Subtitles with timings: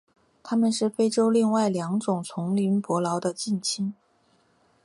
[0.41, 3.93] 它们是非洲另外两种丛林伯劳的近亲。